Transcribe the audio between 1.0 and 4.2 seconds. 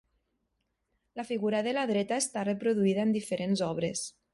La figura de la dreta està reproduïda en diferents obres.